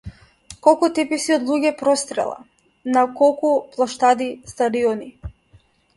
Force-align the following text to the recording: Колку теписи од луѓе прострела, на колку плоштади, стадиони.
Колку 0.67 0.87
теписи 0.99 1.33
од 1.35 1.43
луѓе 1.49 1.71
прострела, 1.81 2.39
на 2.97 3.03
колку 3.21 3.53
плоштади, 3.77 4.31
стадиони. 4.55 5.13